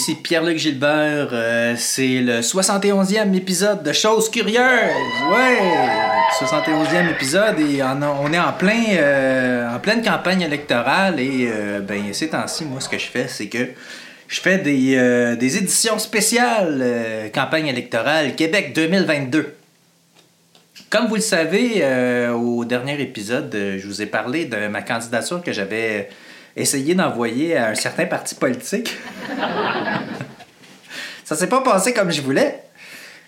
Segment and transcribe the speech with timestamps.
[0.00, 1.28] Ici Pierre-Luc Gilbert.
[1.32, 4.56] Euh, c'est le 71e épisode de Choses Curieuses.
[5.30, 5.58] Ouais,
[6.38, 12.30] 71e épisode et on, est en, plein, euh, pleine campagne électorale et euh, ben, ces
[12.30, 13.58] temps-ci, moi, ce que je fais, c'est que
[14.26, 19.54] je fais des, des éditions spéciales campagne électorale Québec 2022.
[20.88, 21.84] Comme vous le savez,
[22.32, 26.08] au dernier épisode, je vous ai parlé de ma candidature que j'avais
[26.56, 28.96] essayer d'envoyer à un certain parti politique.
[31.24, 32.62] ça s'est pas passé comme je voulais.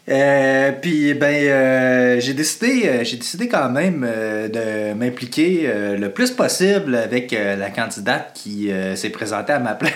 [0.09, 6.33] Euh, puis ben euh, j'ai décidé euh, j'ai décidé quand même de m'impliquer le plus
[6.33, 9.93] possible avec la candidate qui s'est présentée à ma place.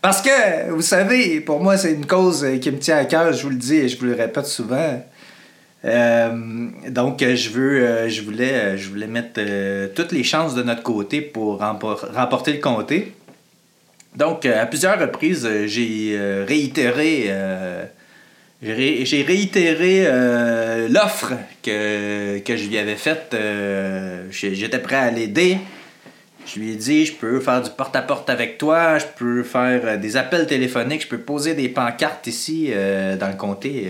[0.00, 3.42] Parce que vous savez, pour moi c'est une cause qui me tient à cœur, je
[3.42, 5.02] vous le dis et je vous le répète souvent.
[5.84, 9.40] Euh, donc, euh, euh, je voulais mettre
[9.94, 13.12] toutes les chances de notre côté pour remporter le comté.
[14.16, 17.30] Donc, à plusieurs reprises, j'ai réitéré,
[20.88, 23.36] l'offre que, que je lui avais faite.
[24.30, 25.58] J'étais prêt à l'aider.
[26.46, 30.16] Je lui ai dit, je peux faire du porte-à-porte avec toi, je peux faire des
[30.16, 32.70] appels téléphoniques, je peux poser des pancartes ici
[33.20, 33.88] dans le comté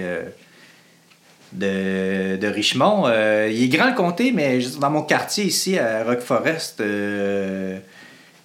[1.53, 3.05] de, Richemont.
[3.06, 7.79] Euh, il est grand le comté, mais dans mon quartier ici, à Rock Forest, euh,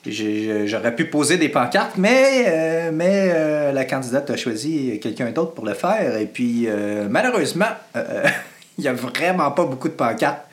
[0.06, 5.74] j'aurais pu poser des pancartes, mais, euh, la candidate a choisi quelqu'un d'autre pour le
[5.74, 6.18] faire.
[6.18, 6.68] Et puis,
[7.10, 7.66] malheureusement,
[8.78, 10.46] il n'y a vraiment pas beaucoup de pancartes.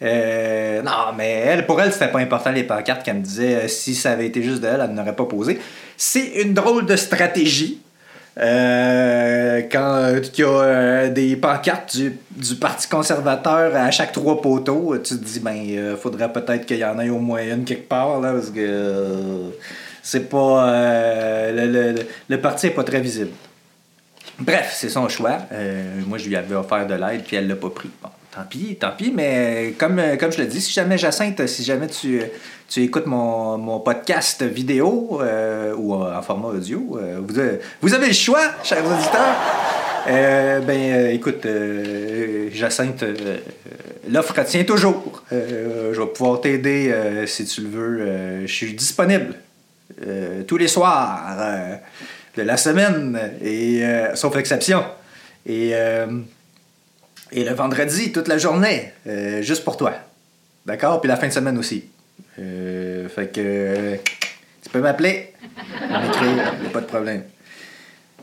[0.00, 3.68] non, mais pour elle, c'était pas important les pancartes qu'elle me disait.
[3.68, 5.58] si ça avait été juste de elle, elle n'aurait pas posé.
[5.96, 7.80] C'est une drôle de stratégie.
[9.70, 14.96] Quand il y a euh, des pancartes du, du, Parti conservateur à chaque trois poteaux,
[14.98, 17.88] tu te dis, ben, il faudrait peut-être qu'il y en ait au moins une quelque
[17.88, 19.50] part, là, parce que euh,
[20.02, 21.50] c'est pas.
[21.52, 23.30] Le, le, le, parti n'est pas très visible.
[24.38, 25.38] Bref, c'est son choix.
[26.06, 27.90] moi, je lui avais offert de l'aide, puis elle l'a pas pris.
[28.02, 31.62] Bon, tant pis, tant pis, mais comme, comme je le dis, si jamais Jacinthe, si
[31.64, 32.22] jamais tu
[32.72, 37.92] tu écoutes mon, mon podcast vidéo euh, ou en format audio, euh, vous, avez, vous,
[37.92, 39.36] avez le choix, chers auditeurs.
[40.08, 41.46] Euh, ben, écoute,
[42.50, 43.04] Jacinthe,
[44.10, 45.22] l'offre tient toujours.
[45.30, 46.94] je vais pouvoir t'aider
[47.26, 48.46] si tu le veux.
[48.46, 49.34] je suis disponible
[50.46, 51.20] tous les soirs
[52.38, 53.84] de la semaine, et,
[54.14, 54.82] sauf exception.
[55.46, 55.74] Et,
[57.32, 58.92] et le vendredi, toute la journée,
[59.40, 59.94] juste pour toi.
[60.66, 61.00] D'accord?
[61.00, 61.84] Puis la fin de semaine aussi.
[62.38, 63.96] Euh, fait que
[64.62, 65.34] tu peux m'appeler,
[65.90, 67.22] m'écrire, pas de problème.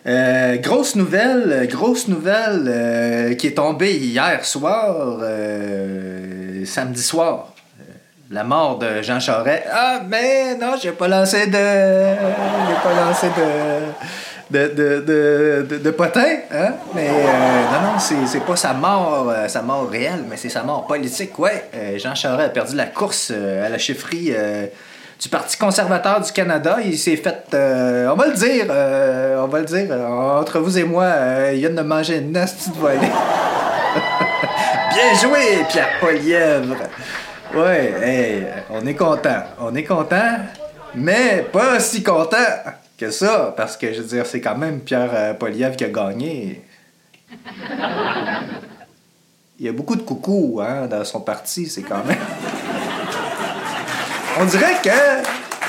[0.08, 5.20] Euh, grosse nouvelle, grosse nouvelle euh, qui est tombée hier soir,
[6.66, 7.54] samedi soir.
[8.32, 9.64] La mort de Jean Charest.
[9.72, 11.52] Ah, mais non, j'ai pas lancé de.
[11.52, 13.92] J'ai pas lancé de.
[14.50, 16.74] De, de, de, de, potin, hein?
[16.96, 21.38] Mais non, non, c'est pas sa mort, sa mort réelle, mais c'est sa mort politique,
[21.38, 21.70] ouais.
[21.98, 24.34] Jean Charest a perdu la course à la chefferie
[25.22, 26.78] du Parti conservateur du Canada.
[26.84, 28.66] Il s'est fait, on va le dire,
[29.44, 31.12] on va le dire, entre vous et moi,
[31.54, 32.98] il vient de manger une nasty de volée.
[34.90, 36.76] Bien joué, Pierre Polièvre.
[37.54, 39.44] Ouais, on est content.
[39.60, 40.38] On est content,
[40.96, 42.38] mais pas si content
[43.00, 46.62] que ça, parce que je veux dire, c'est quand même Pierre euh, qui a gagné.
[49.60, 52.18] Il y a beaucoup de coucou hein, dans son parti, c'est quand même.
[54.40, 54.90] On dirait que.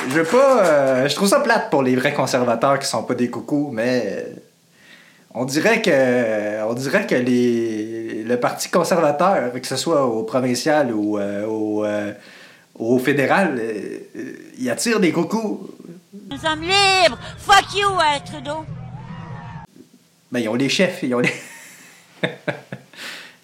[0.09, 0.65] Je veux pas.
[0.65, 4.27] Euh, je trouve ça plate pour les vrais conservateurs qui sont pas des coucous, mais.
[5.35, 6.65] On dirait que.
[6.65, 11.85] On dirait que les le Parti conservateur, que ce soit au provincial ou euh, au,
[11.85, 12.13] euh,
[12.79, 13.61] au, fédéral,
[14.59, 15.69] il attire des coucous.
[16.31, 17.19] Nous sommes libres!
[17.39, 17.89] Fuck you,
[18.25, 18.65] Trudeau!
[20.31, 21.33] Ben, ils ont les chefs, ils ont les...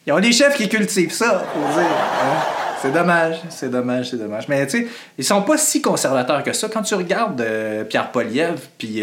[0.07, 1.91] ils les chefs qui cultivent ça, faut dire.
[1.91, 2.43] Hein.
[2.81, 4.47] C'est dommage, c'est dommage, c'est dommage.
[4.49, 4.89] Mais tu sais,
[5.19, 6.69] ils sont pas si conservateurs que ça.
[6.69, 7.45] Quand tu regardes
[7.89, 9.03] Pierre Poliev puis,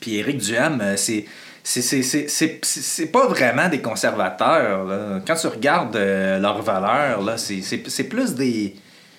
[0.00, 1.26] puis Éric Duham, c'est
[1.62, 5.22] c'est pas vraiment des conservateurs.
[5.26, 8.76] Quand tu regardes euh, leurs valeurs, c'est plus des.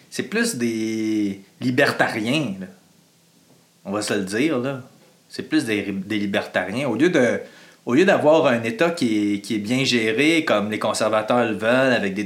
[0.10, 2.56] C'est plus des libertariens.
[3.86, 4.60] On va se le dire.
[5.30, 6.88] C'est plus des, libertariens.
[6.88, 7.40] Au lieu de.
[7.84, 11.56] Au lieu d'avoir un État qui est, qui est, bien géré, comme les conservateurs le
[11.56, 12.24] veulent, avec des,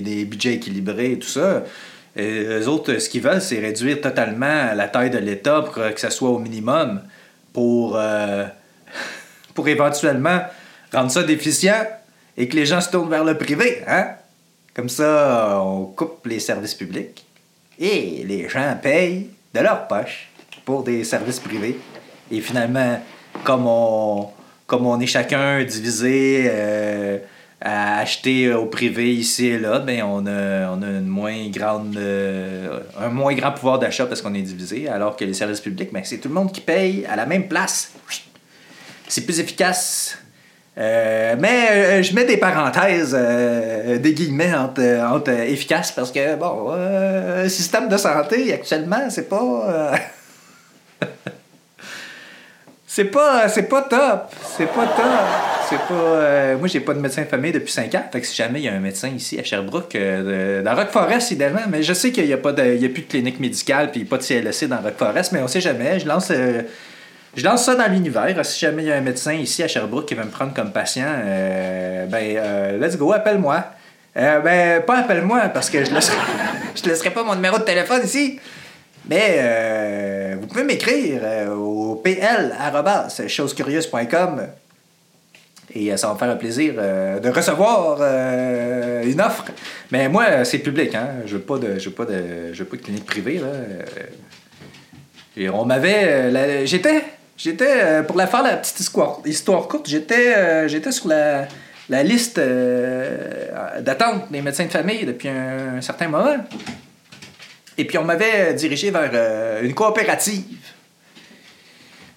[0.00, 1.64] des, budgets équilibrés et tout ça,
[2.18, 5.98] euh, eux autres, ce qu'ils veulent, c'est réduire totalement la taille de l'État pour que
[5.98, 7.00] ça soit au minimum
[7.54, 8.44] pour, euh,
[9.54, 10.40] pour éventuellement
[10.92, 11.86] rendre ça déficient
[12.36, 13.82] et que les gens se tournent vers le privé.
[13.86, 14.08] Hein?
[14.74, 17.24] Comme ça, on coupe les services publics
[17.78, 20.28] et les gens payent de leur poche.
[20.64, 21.78] Pour des services privés.
[22.30, 23.00] Et finalement,
[23.42, 24.28] comme on,
[24.66, 27.18] comme on est chacun divisé euh,
[27.60, 31.96] à acheter au privé ici et là, ben on a, on a une moins grande,
[31.96, 35.92] euh, un moins grand pouvoir d'achat parce qu'on est divisé, alors que les services publics,
[35.92, 37.92] ben, c'est tout le monde qui paye à la même place.
[39.08, 40.18] C'est plus efficace.
[40.76, 46.72] Euh, mais je mets des parenthèses, des guillemets entre, entre efficace parce que, bon,
[47.48, 49.92] système de santé actuellement, c'est pas.
[52.94, 54.32] c'est pas, c'est pas top.
[54.56, 55.04] C'est pas top.
[55.68, 56.54] C'est pas.
[56.58, 58.04] moi, j'ai pas de médecin de famille depuis 5 ans.
[58.12, 61.30] Fait que si jamais il y a un médecin ici à Sherbrooke, dans Rock Forest,
[61.32, 63.40] idéalement, mais je sais qu'il n'y a, pas de, il y a plus de clinique
[63.40, 65.98] médicale puis pas de CLSC dans Rock Forest, mais on sait jamais.
[65.98, 66.30] Je lance
[67.36, 68.44] je lance ça dans l'univers.
[68.44, 70.70] Si jamais il y a un médecin ici à Sherbrooke qui veut me prendre comme
[70.70, 73.64] patient, euh, ben, euh, let's go, appelle-moi.
[74.16, 76.16] Euh, ben, pas appelle-moi parce que je laisserai,
[76.86, 78.38] laisserai pas mon numéro de téléphone ici.
[79.08, 79.38] Mais
[80.40, 81.22] vous pouvez m'écrire
[81.56, 84.46] au pl.chosecurieuse.com
[85.74, 88.00] et ça va me faire un plaisir de recevoir
[89.02, 89.46] une offre.
[89.90, 91.08] Mais moi, c'est public, hein?
[91.26, 93.38] Je veux pas de, je veux pas de, je veux pas de clinique privée.
[93.38, 93.48] Là.
[95.36, 96.64] Et on m'avait.
[96.66, 97.02] J'étais
[97.36, 101.48] J'étais, euh, pour la faire la petite histoire, courte, j'étais, euh, j'étais sur la,
[102.02, 106.36] liste euh, d'attente des médecins de famille depuis un, certain moment.
[107.76, 110.44] Et puis on m'avait dirigé vers une coopérative.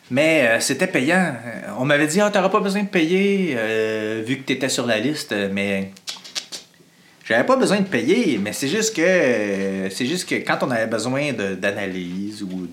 [0.10, 1.36] Mais c'était payant.
[1.80, 3.58] On m'avait dit, ah, t'auras pas besoin de payer
[4.26, 5.92] vu que tu étais sur la liste, mais
[7.28, 10.88] j'avais pas besoin de payer, mais c'est juste que c'est juste que quand on avait
[10.88, 12.68] besoin d'analyse ou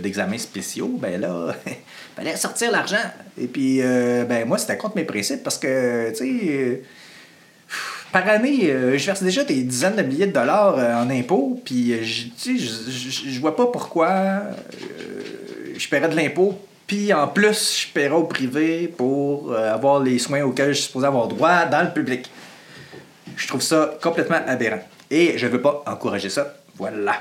[0.00, 1.52] d'examens spéciaux, ben là,
[2.16, 2.96] fallait sortir l'argent.
[3.36, 6.82] Et puis euh, ben moi c'était contre mes principes parce que tu sais
[8.12, 11.60] par année, euh, je verse déjà des dizaines de milliers de dollars euh, en impôts,
[11.64, 14.42] puis je, je, je vois pas pourquoi
[15.76, 20.42] je paierais de l'impôt, puis en plus, je paierais au privé pour avoir les soins
[20.42, 22.30] auxquels je suis supposé avoir droit dans le public.
[23.36, 24.80] Je trouve ça complètement aberrant.
[25.10, 26.54] Et je veux pas encourager ça.
[26.76, 27.14] Voilà.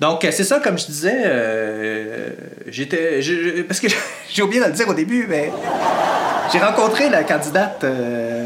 [0.00, 2.30] Donc, c'est ça, comme je disais, euh,
[2.68, 3.20] j'étais.
[3.66, 3.88] parce que
[4.30, 5.50] j'ai oublié de le dire au début, mais
[6.52, 8.37] j'ai rencontré la candidate euh,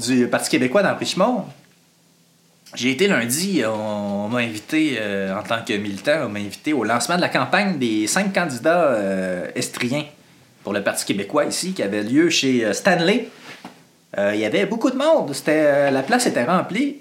[0.00, 1.44] du Parti québécois dans Richemont.
[2.74, 6.84] J'ai été lundi, on, m'a invité euh, en tant que militant, on m'a invité au
[6.84, 8.96] lancement de la campagne des cinq candidats
[9.54, 10.04] estriens
[10.62, 13.28] pour le Parti québécois ici, qui avait lieu chez Stanley
[14.18, 15.32] euh, il y avait beaucoup de monde.
[15.48, 16.98] Euh, la place était remplie.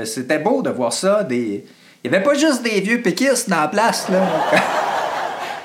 [0.00, 1.24] Euh, c'était beau de voir ça.
[1.24, 1.64] Des...
[2.02, 4.08] Il n'y avait pas juste des vieux péquistes dans la place.
[4.08, 4.20] Là.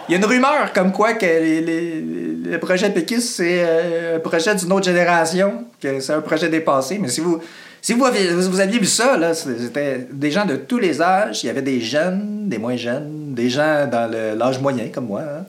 [0.07, 4.71] Il y a une rumeur comme quoi que le projet péquiste, c'est un projet d'une
[4.71, 6.99] autre génération, que c'est un projet dépassé.
[6.99, 7.41] Mais si vous,
[7.81, 11.43] si vous aviez vu ça, c'était des gens de tous les âges.
[11.43, 15.21] Il y avait des jeunes, des moins jeunes, des gens dans l'âge moyen comme moi.
[15.21, 15.45] Hein.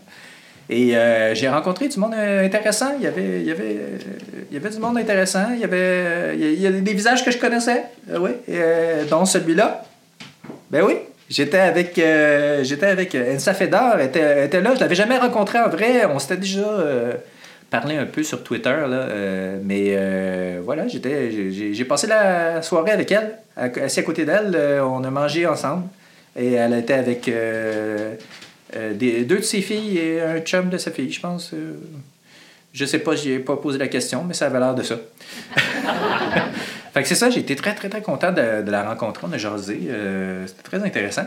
[0.68, 2.92] Et euh, j'ai rencontré du monde euh, intéressant.
[2.98, 3.76] Il y avait, il y avait,
[4.50, 5.48] il y avait du monde intéressant.
[5.52, 8.30] Il y avait, il y a des visages que je connaissais, euh, oui,
[9.08, 9.84] dont celui-là.
[10.70, 10.94] Ben oui,
[11.30, 14.74] j'étais avec, j'étais avec Ensa Fedor, était, était là.
[14.74, 16.04] Je l'avais jamais rencontré en vrai.
[16.06, 16.64] On s'était déjà
[17.70, 22.92] parler un peu sur Twitter, là, euh, mais euh, voilà, j'étais, j'ai, passé la soirée
[22.92, 25.84] avec elle, assis à côté d'elle, euh, on a mangé ensemble,
[26.36, 27.30] et elle était avec
[28.94, 31.52] des, deux de ses filles et un chum de sa fille, je pense.
[32.72, 34.96] je sais pas, j'ai pas posé la question, mais ça avait l'air de ça.
[36.94, 39.32] fait que c'est ça, j'ai été très, très, très content de, de la rencontrer, on
[39.32, 39.80] a jasé,
[40.46, 41.26] c'était très intéressant.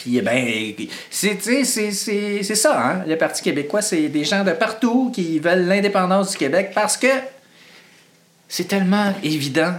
[0.00, 0.74] Puis, eh ben,
[1.10, 3.04] c'est ça, hein?
[3.06, 7.06] Le Parti québécois, c'est des gens de partout qui veulent l'indépendance du Québec parce que
[8.48, 9.74] c'est tellement évident.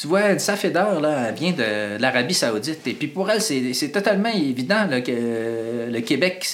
[0.00, 2.86] Tu vois, une Fedor, là, elle vient de, l'Arabie Saoudite.
[2.86, 6.46] Et puis pour elle, c'est totalement évident que le Québec,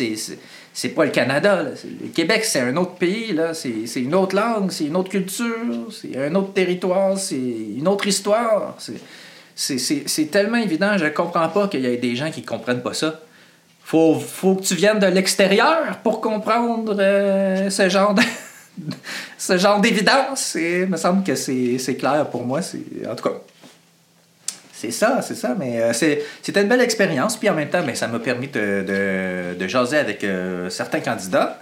[0.73, 1.63] c'est pas le Canada.
[1.63, 3.53] Le Québec, c'est un autre pays, là.
[3.53, 8.07] C'est une autre langue, c'est une autre culture, c'est un autre territoire, c'est une autre
[8.07, 8.77] histoire
[9.55, 13.21] c'est tellement évident, je comprends pas qu'il y ait des gens qui comprennent pas ça.
[13.83, 18.15] Faut, faut que tu viennes de l'extérieur pour comprendre euh, ce genre
[19.39, 20.57] ce genre d'évidence.
[20.57, 22.61] Il me semble que c'est clair pour moi.
[23.09, 23.37] En tout cas,
[24.73, 25.55] c'est ça, c'est ça.
[25.59, 27.37] Mais euh, c'était une belle expérience.
[27.37, 31.01] Puis en même temps, ben, ça m'a permis de, de, de, jaser avec euh, certains
[31.01, 31.59] candidats.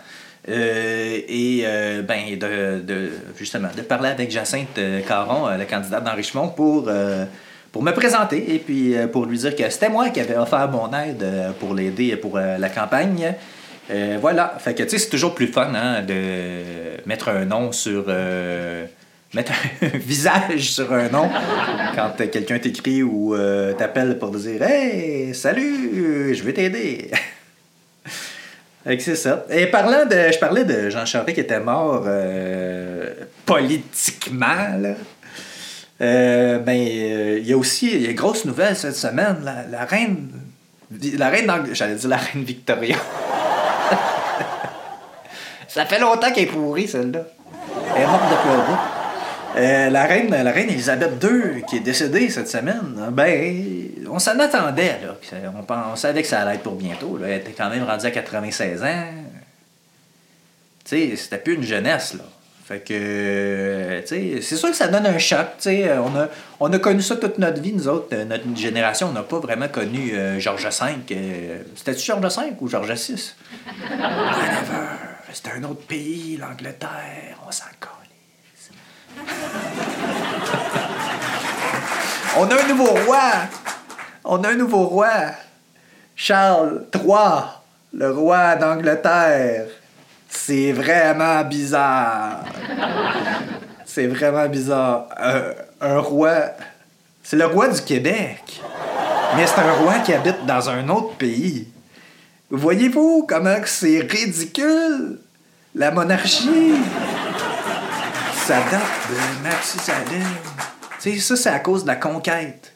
[0.48, 1.64] et
[2.06, 6.88] ben, de, de, justement de parler avec Jacinthe Caron, la candidate d'enrichissement, pour
[7.72, 10.68] pour me présenter et puis euh, pour lui dire que c'était moi qui avais offert
[10.68, 13.34] mon aide euh, pour l'aider pour euh, la campagne.
[13.90, 14.54] Euh, voilà.
[14.58, 18.04] Fait que, tu sais, c'est toujours plus fun hein, de mettre un nom sur.
[18.08, 18.86] euh,
[19.34, 21.30] mettre un visage sur un nom
[21.94, 27.10] quand quelqu'un t'écrit ou euh, t'appelle pour dire Hey, salut, je veux t'aider.
[28.98, 29.46] C'est ça.
[29.50, 30.32] Et parlant de.
[30.32, 33.10] Je parlais de Jean Charest qui était mort euh,
[33.46, 34.94] politiquement, là.
[36.00, 39.36] Ben, il y a aussi y a une grosse nouvelle cette semaine.
[39.44, 40.30] La, reine.
[41.16, 41.48] La reine.
[41.72, 42.96] J'allais dire la reine Victoria.
[45.72, 47.20] Ça fait longtemps qu'elle est pourrie, celle-là.
[47.96, 48.78] Elle est morte un bout.
[49.56, 54.38] Euh, la, reine, la reine Elisabeth II, qui est décédée cette semaine, ben, on s'en
[54.38, 54.98] attendait.
[55.02, 55.16] Là.
[55.90, 57.18] On, savait que ça allait être pour bientôt.
[57.24, 59.04] Elle était quand même rendue à 96 ans.
[60.84, 62.24] Tu sais, c'était plus une jeunesse, là.
[62.64, 65.88] Fait que, euh, tu sais, c'est sûr que ça donne un choc, tu sais.
[65.88, 66.28] euh, On a,
[66.60, 68.08] on a connu ça toute notre vie, nous autres.
[68.12, 71.16] euh, Notre génération, on n'a pas vraiment connu euh, Georges V.
[71.76, 73.32] C'était-tu Georges V ou Georges VI?
[75.32, 77.38] C'était un autre pays, l'Angleterre.
[77.46, 78.70] On s'en calisse.
[82.36, 83.32] on a un nouveau roi.
[84.24, 85.08] On a un nouveau roi.
[86.14, 87.44] Charles III,
[87.94, 89.68] le roi d'Angleterre.
[90.28, 92.44] C'est vraiment bizarre.
[93.86, 95.06] C'est vraiment bizarre.
[95.18, 95.44] Un,
[95.80, 96.34] un roi.
[97.22, 98.60] C'est le roi du Québec.
[99.36, 101.68] Mais c'est un roi qui habite dans un autre pays.
[102.54, 105.18] Voyez-vous comment c'est ridicule?
[105.74, 106.74] La monarchie?
[108.44, 110.28] Ça date de Mathusalem.
[111.00, 112.74] Tu sais, ça, c'est à cause de la conquête.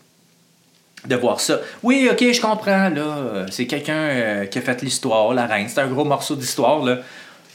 [1.05, 1.59] de voir ça.
[1.83, 3.01] Oui, ok, je comprends, là.
[3.01, 5.67] euh, C'est quelqu'un euh, qui a fait l'histoire, la reine.
[5.69, 6.99] C'est un gros morceau d'histoire, là.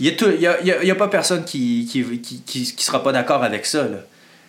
[0.01, 3.83] Il n'y a, y a- pas personne qui, qui, qui, sera pas d'accord avec ça,
[3.85, 3.99] là.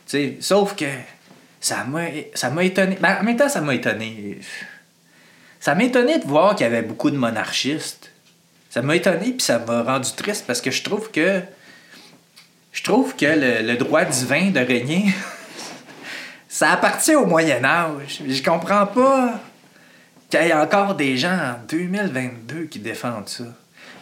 [0.08, 0.86] Tu sais, sauf que
[1.60, 2.98] ça m'a ça m'a étonné.
[3.02, 4.40] Ben, en même temps, ça m'a étonné.
[5.60, 8.12] Ça m'a étonné de voir qu'il y avait beaucoup de monarchistes.
[8.76, 11.42] Ça m'a étonné, puis ça m'a rendu triste parce que je trouve que.
[12.74, 15.06] Je trouve que le, droit divin de régner,
[16.50, 18.22] ça appartient au Moyen-Âge.
[18.28, 19.40] Je comprends pas
[20.30, 23.46] qu'il y ait encore des gens en 2022 qui défendent ça.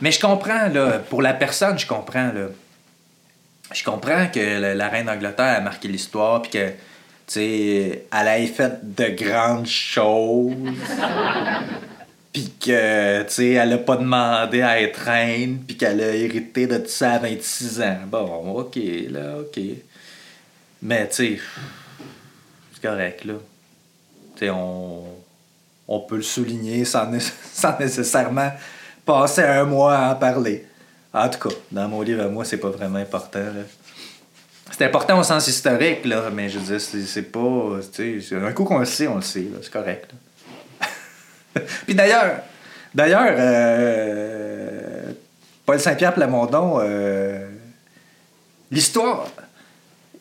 [0.02, 2.48] Mais je comprends, là, pour la personne, je comprends, là.
[3.76, 6.76] Je comprends que la, la reine d'Angleterre a marqué l'histoire, puis que, tu
[7.28, 10.56] sais, elle a fait de grandes choses.
[12.34, 16.84] Puis que, tu elle a pas demandé à être reine, puis qu'elle a hérité de
[16.88, 17.98] ça à 26 ans.
[18.08, 19.62] Bon, ok, là, ok.
[20.82, 21.40] Mais, tu sais,
[22.74, 23.36] c'est correct, là.
[24.36, 25.04] Tu sais, on,
[25.88, 27.08] on peut le souligner sans,
[27.54, 28.52] sans nécessairement
[29.06, 30.66] passer un mois à en parler.
[31.14, 33.46] En tout cas, dans mon livre à moi, c'est pas vraiment important.
[34.72, 37.78] C'est important au sens historique, là, mais je veux dire, c'est pas.
[38.32, 40.12] Un coup qu'on le sait, on le sait, c'est correct.
[40.12, 40.18] là.
[41.86, 42.38] Puis d'ailleurs,
[42.94, 45.12] d'ailleurs, euh,
[45.66, 47.50] Paul Saint-Pierre Plamondon, euh,
[48.72, 49.28] l'histoire,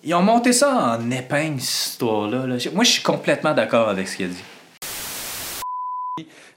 [0.04, 2.46] ils ont monté ça en épingle, cette histoire-là.
[2.46, 2.56] là.
[2.72, 4.44] Moi, je suis complètement d'accord avec ce qu'il a dit.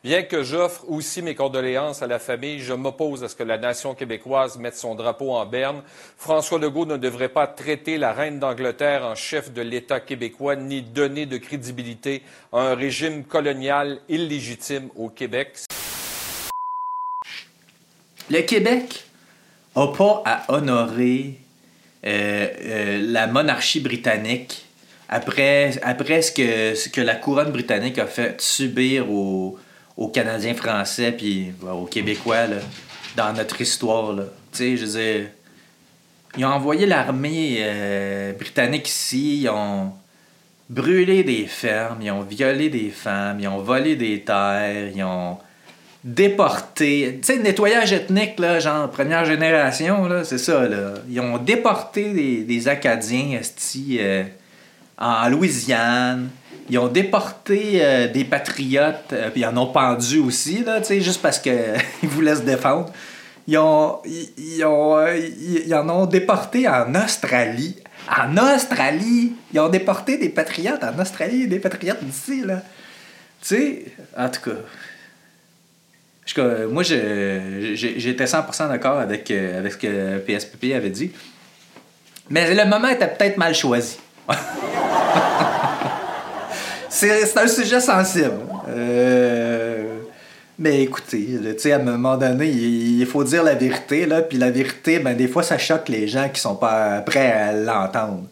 [0.05, 3.57] Bien que j'offre aussi mes condoléances à la famille, je m'oppose à ce que la
[3.57, 5.81] nation québécoise mette son drapeau en berne.
[6.15, 10.83] François Legault ne devrait pas traiter la reine d'Angleterre en chef de l'État québécois ni
[10.83, 12.21] donner de crédibilité
[12.53, 15.61] à un régime colonial illégitime au Québec.
[18.29, 19.05] Le Québec
[19.75, 21.39] n'a pas à honorer
[22.05, 24.67] euh, euh, la monarchie britannique
[25.09, 29.57] après, après ce, que, ce que la couronne britannique a fait subir aux,
[29.97, 32.47] aux Canadiens français puis aux Québécois
[33.15, 34.13] dans notre histoire.
[34.13, 34.23] là.
[34.51, 35.27] Tu sais, je veux
[36.37, 39.93] ils ont envoyé l'armée euh, britannique ici, ils ont
[40.69, 45.37] brûlé des fermes, ils ont violé des femmes, ils ont volé des terres, ils ont
[46.03, 47.19] déporté.
[47.21, 50.95] Tu sais, nettoyage ethnique, là, genre première génération, là, c'est ça, là.
[51.09, 54.23] Ils ont déporté des, des Acadiens, esti, euh,
[54.97, 56.29] en Louisiane.
[56.69, 61.21] Ils ont déporté euh, des patriotes, euh, puis ils en ont pendu aussi, là, juste
[61.21, 62.91] parce qu'ils voulaient se défendre.
[63.47, 67.75] Ils, ont, ils, ont, euh, ils, en ont déporté en Australie.
[68.09, 69.33] En Australie!
[69.53, 72.63] Ils ont déporté des patriotes en Australie, des patriotes d'ici, là.
[73.41, 73.85] Tu sais,
[74.17, 74.55] en tout cas.
[76.67, 81.11] moi, j'étais 100% d'accord avec, avec ce que PSPP avait dit.
[82.31, 83.99] Mais le moment était peut-être mal choisi.
[86.95, 88.39] c'est un sujet sensible.
[88.69, 89.99] Euh,
[90.57, 94.49] mais écoutez, sais, à un moment donné, il, faut dire la vérité, là, puis la
[94.51, 98.23] vérité, ben, des fois, ça choque les gens qui sont pas prêts à l'entendre.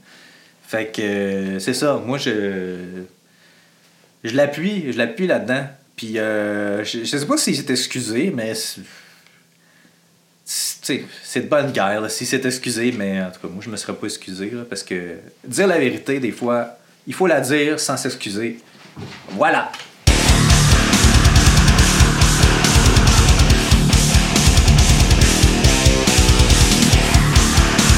[0.65, 3.03] Fait que c'est ça, moi, je,
[4.23, 5.65] je l'appuie, je l'appuie là-dedans.
[5.95, 8.53] Puis euh, je, sais pas s'il s'est excusé, mais
[10.45, 13.93] c'est de bonne guerre s'il s'est excusé, mais en tout cas, moi, je me serais
[13.93, 18.59] pas excusé, parce que dire la vérité, des fois, il faut la dire sans s'excuser.
[19.31, 19.71] Voilà.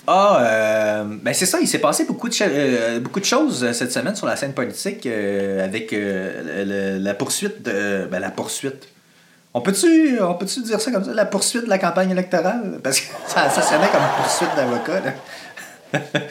[0.07, 3.73] Ah, euh, ben c'est ça, il s'est passé beaucoup de, euh, beaucoup de choses euh,
[3.73, 8.07] cette semaine sur la scène politique avec la poursuite de.
[8.11, 8.87] Ben, la poursuite.
[9.55, 12.79] On peut-tu peut dire ça comme ça, la poursuite de la campagne électorale?
[12.83, 15.01] Parce que ça, ça sonnait comme poursuite d'avocat.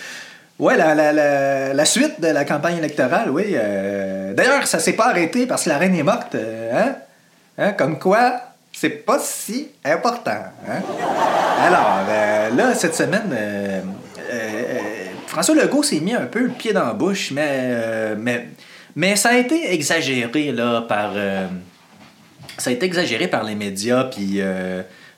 [0.58, 3.56] ouais, la, la, la, suite de la campagne électorale, oui.
[4.34, 6.34] D'ailleurs, ça s'est pas arrêté parce que la reine est morte.
[6.36, 6.96] hein?
[7.58, 7.72] hein?
[7.72, 8.40] Comme quoi,
[8.74, 10.32] c'est pas si important.
[10.68, 10.82] Hein?
[11.60, 13.80] Alors, euh, là, cette semaine, euh,
[14.32, 14.78] euh,
[15.28, 18.48] François Legault s'est mis un peu le pied dans la bouche, mais, mais,
[18.96, 21.12] mais ça a été exagéré là, par.
[22.58, 24.40] ça a été exagéré par les médias, puis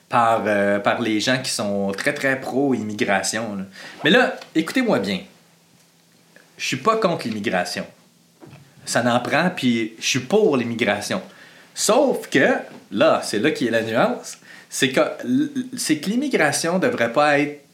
[0.09, 0.43] par,
[0.83, 3.65] par les gens qui sont très, très pro-immigration.
[4.03, 5.21] Mais là, écoutez-moi bien.
[6.57, 7.85] Je suis pas contre l'immigration.
[8.85, 11.21] Ça n'en prend, puis je suis pour l'immigration.
[11.75, 12.55] Sauf que,
[12.91, 14.37] là, c'est là qui est la nuance,
[14.69, 15.01] c'est que,
[15.77, 17.67] c'est que l'immigration devrait pas être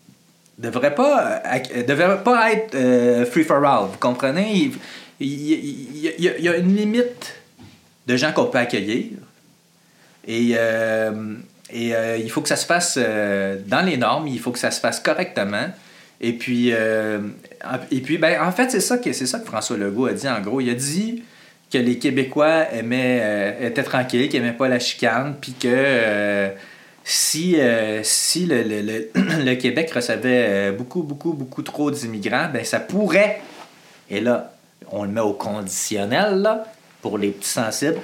[0.58, 3.88] devrait pas, euh, devrait pas être euh, free for all.
[3.92, 4.72] Vous comprenez?
[5.20, 7.36] Il, y a une limite
[8.08, 9.12] de gens qu'on peut accueillir.
[10.28, 11.36] Et, euh,
[11.72, 14.80] et il faut que ça se fasse dans les normes, il faut que ça se
[14.80, 15.68] fasse correctement.
[16.22, 20.08] Et puis, et puis ben, en fait, c'est ça, que, c'est ça que François Legault
[20.08, 20.62] a dit en gros.
[20.62, 21.24] Il a dit
[21.74, 26.50] que les Québécois aimaient, euh, étaient tranquilles, qu'ils n'aimaient pas la chicane, puis que euh,
[27.04, 29.10] si, euh, si le, le,
[29.44, 33.42] le, Québec recevait beaucoup, beaucoup, beaucoup trop d'immigrants, ben ça pourrait,
[34.12, 34.54] et là,
[34.92, 36.64] on le met au conditionnel, là,
[37.02, 38.00] pour les petits sensibles,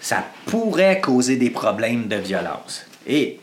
[0.00, 2.86] ça pourrait causer des problèmes de violence.
[3.06, 3.40] Et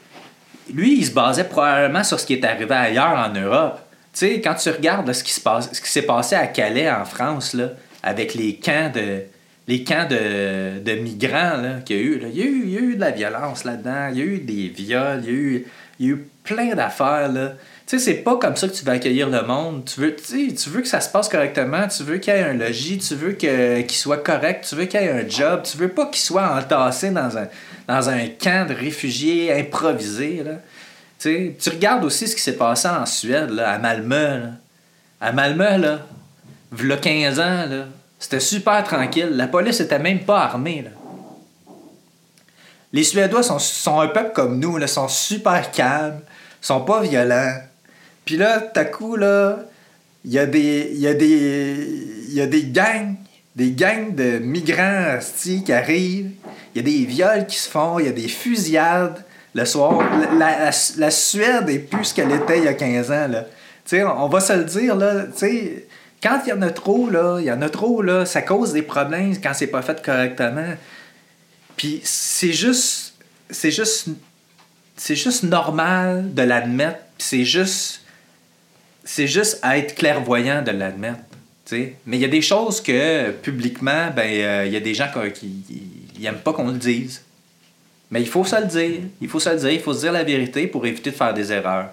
[0.73, 3.79] lui, il se basait probablement sur ce qui est arrivé ailleurs en Europe.
[4.13, 6.89] Tu sais, quand tu regardes ce qui se passe, ce qui s'est passé à Calais,
[6.89, 7.69] en France, là,
[8.03, 9.23] avec les camps de,
[9.67, 12.81] les camps de, migrants qu'il y a eu, il, y a eu, il y a
[12.81, 15.65] eu de la violence là-dedans, il y a eu des viols, il y a eu,
[15.99, 17.31] il y a eu plein d'affaires.
[17.31, 17.53] Là.
[17.85, 19.85] Tu sais, c'est pas comme ça que tu vas accueillir le monde.
[19.85, 22.53] Tu veux, tu veux que ça se passe correctement, tu veux qu'il y ait un
[22.53, 25.89] logis, tu veux qu'il soit correct, tu veux qu'il y ait un job, tu veux
[25.89, 27.47] pas qu'il soit entassé dans un,
[27.87, 30.43] dans un camp de réfugiés improvisé.
[31.19, 34.39] Tu, regardes aussi ce qui s'est passé en Suède, à Malmö.
[34.39, 34.49] Là.
[35.21, 35.99] À Malmö, là,
[36.71, 37.65] a 15 ans,
[38.19, 39.29] c'était super tranquille.
[39.31, 40.83] La police était même pas armée.
[40.83, 40.91] Là.
[42.93, 46.21] Les Suédois sont, un peuple comme nous, là, sont super calmes,
[46.61, 47.55] sont pas violents.
[48.25, 49.59] Puis là, tout à coup, là,
[50.25, 51.13] il y y a
[52.47, 53.15] des gangs,
[53.57, 56.31] des gangs de migrants qui arrivent.
[56.73, 59.99] Il y a des viols qui se font, il y a des fusillades le soir.
[60.37, 63.27] La, Suède est plus ce qu'elle était il y a 15 ans.
[63.27, 63.45] Là.
[64.17, 65.25] On, va se le dire, là,
[66.21, 68.83] quand il y en a trop, il y en a trop, là, ça cause des
[68.83, 70.75] problèmes quand c'est pas fait correctement.
[71.75, 73.15] Puis c'est juste.
[73.49, 74.09] C'est juste.
[74.95, 76.99] C'est juste normal de l'admettre.
[77.17, 78.01] C'est juste.
[79.03, 81.21] C'est juste être clairvoyant de l'admettre.
[81.71, 85.09] Mais il y a des choses que publiquement, ben, euh, il y a des gens
[85.33, 85.63] qui
[86.19, 87.23] n'aiment pas qu'on le dise.
[88.09, 89.01] Mais il faut se le dire.
[89.19, 89.71] Il faut se le dire.
[89.71, 91.89] Il faut se dire la vérité pour éviter de faire des erreurs.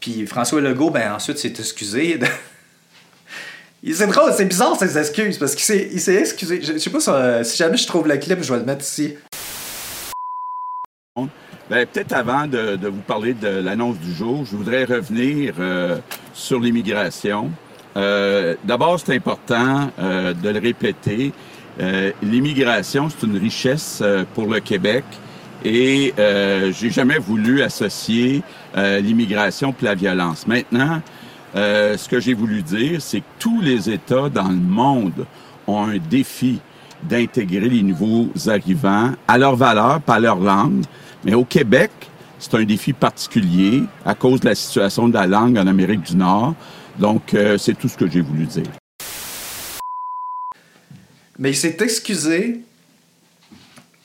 [0.00, 2.18] Puis François Legault, ben, ensuite, s'est excusé.
[3.92, 6.60] C'est drôle, c'est bizarre ses excuses parce qu'il s'est excusé.
[6.60, 9.14] Je, sais pas si, jamais je trouve le clip, je vais le mettre ici.
[11.70, 15.98] Ben, peut-être avant de, vous parler de l'annonce du jour, je voudrais revenir euh,
[16.32, 17.52] sur l'immigration.
[17.96, 21.32] Euh, d'abord, c'est important euh, de le répéter.
[22.22, 24.02] l'immigration, c'est une richesse
[24.34, 25.04] pour le Québec
[25.64, 26.14] et
[26.72, 28.42] j'ai jamais voulu associer
[28.74, 30.46] l'immigration et la violence.
[30.46, 31.02] Maintenant,
[31.56, 35.26] euh, ce que j'ai voulu dire, c'est que tous les États dans le monde
[35.66, 36.60] ont un défi
[37.02, 40.84] d'intégrer les nouveaux arrivants à leur valeur, pas à leur langue.
[41.24, 41.90] Mais au Québec,
[42.38, 46.16] c'est un défi particulier à cause de la situation de la langue en Amérique du
[46.16, 46.54] Nord.
[46.98, 48.70] Donc, euh, c'est tout ce que j'ai voulu dire.
[51.38, 52.60] Mais il s'est excusé.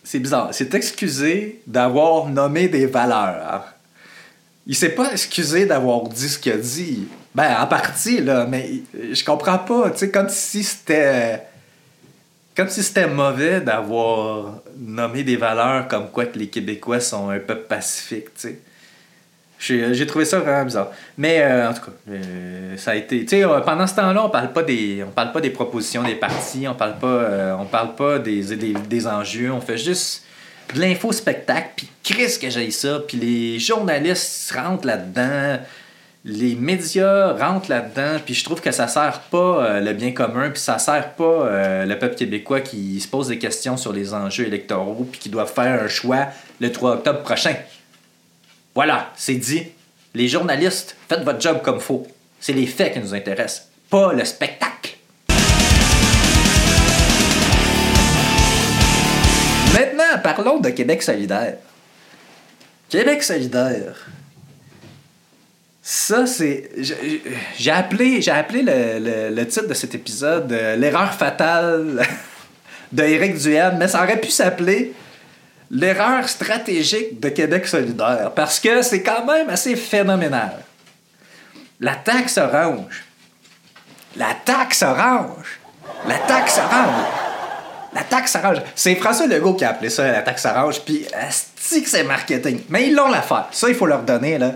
[0.04, 0.50] c'est bizarre.
[0.52, 3.74] Il s'est excusé d'avoir nommé des valeurs.
[4.68, 7.08] Il s'est pas excusé d'avoir dit ce qu'il a dit.
[7.34, 9.92] Ben, en partie, là, mais je comprends pas.
[9.92, 11.44] Tu sais, comme si c'était.
[12.56, 17.40] Comme si c'était mauvais d'avoir nommé des valeurs comme quoi que les Québécois sont un
[17.40, 18.60] peuple pacifique, tu sais.
[19.62, 20.90] J'ai j'ai trouvé ça vraiment bizarre.
[21.18, 23.22] Mais euh, en tout cas, euh, ça a été.
[23.22, 25.04] Tu sais, euh, pendant ce temps-là, on parle pas des.
[25.08, 27.08] On parle pas des propositions des partis, on parle pas.
[27.08, 30.24] euh, on parle pas des, des, des enjeux, on fait juste
[30.74, 35.60] de l'info-spectacle, puis Chris que j'ai ça, puis les journalistes rentrent là-dedans,
[36.24, 40.50] les médias rentrent là-dedans, puis je trouve que ça sert pas euh, le bien commun,
[40.50, 44.14] puis ça sert pas euh, le peuple québécois qui se pose des questions sur les
[44.14, 46.28] enjeux électoraux, puis qui doivent faire un choix
[46.60, 47.56] le 3 octobre prochain.
[48.76, 49.68] Voilà, c'est dit.
[50.14, 52.06] Les journalistes, faites votre job comme faut.
[52.40, 54.98] C'est les faits qui nous intéressent, pas le spectacle.
[59.74, 61.56] Maintenant, parlons de Québec solidaire.
[62.90, 63.96] Québec solidaire.
[65.82, 66.70] Ça, c'est.
[67.58, 72.06] j'ai- appelé, j'ai appelé le, le- le titre de cet épisode euh, L'erreur fatale
[72.92, 74.94] de Éric Duhem, mais ça aurait pu s'appeler
[75.74, 80.52] L'erreur stratégique de Québec solidaire, parce que c'est quand même assez phénoménal.
[81.80, 83.06] La taxe orange.
[84.18, 85.60] La taxe orange.
[86.06, 87.06] La taxe orange.
[87.94, 88.58] La taxe orange.
[88.76, 92.64] C'est François Legault qui a appelé ça la taxe orange, puis asti que c'est marketing.
[92.68, 93.48] Mais ils l'ont l'affaire.
[93.52, 94.56] Ça, il faut leur donner, là.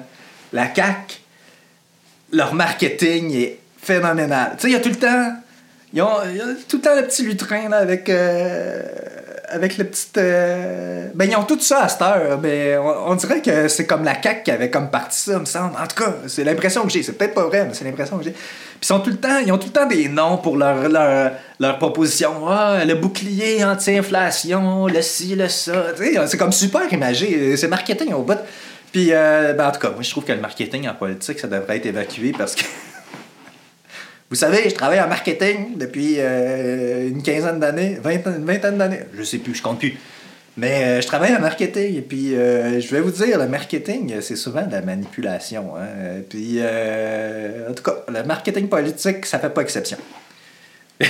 [0.51, 1.15] La CAQ,
[2.33, 4.51] leur marketing est phénoménal.
[4.57, 5.33] Tu sais, il y a tout le temps...
[5.93, 6.03] Ils
[6.67, 8.09] tout le temps le petit lutrin, là, avec...
[8.09, 8.83] euh,
[9.49, 10.07] avec le petit...
[10.17, 14.03] euh, Ben, ils ont tout ça à cette heure, mais on, dirait que c'est comme
[14.03, 15.73] la CAQ qui avait comme parti ça, me semble.
[15.75, 17.03] En tout cas, c'est l'impression que j'ai.
[17.03, 18.31] C'est peut-être pas vrai, mais c'est l'impression que j'ai.
[18.31, 21.31] Puis ils, tout le temps, ils ont tout le temps des noms pour leur, leur,
[21.59, 22.47] leur proposition.
[22.47, 25.93] Ah, le bouclier anti-inflation, le ci, le ça.
[26.27, 27.55] C'est comme super imagé.
[27.57, 28.39] C'est marketing au bout.
[28.91, 31.47] Puis, euh, ben, en tout cas, moi, je trouve que le marketing en politique, ça
[31.47, 32.63] devrait être évacué parce que...
[34.29, 39.01] Vous savez, je travaille en marketing depuis euh, une quinzaine d'années, vingt- une vingtaine d'années.
[39.15, 39.97] Je sais plus, je compte plus.
[40.57, 44.15] Mais euh, je travaille en marketing et puis euh, je vais vous dire, le marketing,
[44.21, 45.75] c'est souvent de la manipulation.
[45.75, 45.85] hein.
[45.97, 46.59] Euh, Puis,
[47.69, 49.97] en tout cas, le marketing politique, ça fait pas exception.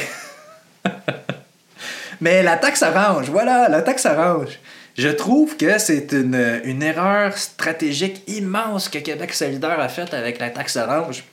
[2.21, 4.59] Mais la taxe orange, voilà, la taxe orange.
[4.97, 10.39] Je trouve que c'est une, une erreur stratégique immense que Québec solidaire a faite avec
[10.39, 11.23] la taxe orange.